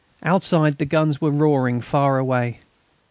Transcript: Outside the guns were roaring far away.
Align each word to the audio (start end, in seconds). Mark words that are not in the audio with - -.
Outside 0.23 0.79
the 0.79 0.85
guns 0.85 1.21
were 1.21 1.29
roaring 1.29 1.79
far 1.79 2.17
away. 2.17 2.57